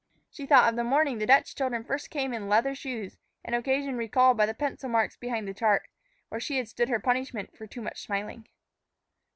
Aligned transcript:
She 0.31 0.47
thought 0.47 0.67
of 0.67 0.75
the 0.77 0.83
morning 0.83 1.19
the 1.19 1.27
Dutch 1.27 1.53
children 1.53 1.83
first 1.83 2.09
came 2.09 2.33
in 2.33 2.49
leather 2.49 2.73
shoes, 2.73 3.19
an 3.45 3.53
occasion 3.53 3.97
recalled 3.97 4.35
by 4.35 4.47
the 4.47 4.53
pencil 4.55 4.89
marks 4.89 5.15
behind 5.15 5.47
the 5.47 5.53
chart, 5.53 5.87
where 6.29 6.41
she 6.41 6.57
had 6.57 6.67
stood 6.67 6.89
her 6.89 6.99
punishment 6.99 7.55
for 7.55 7.67
too 7.67 7.81
much 7.83 8.01
smiling. 8.01 8.47